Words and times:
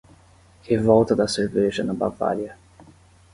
Revolta 0.63 1.15
da 1.15 1.27
Cerveja 1.27 1.83
na 1.83 1.93
Bavária 1.93 2.57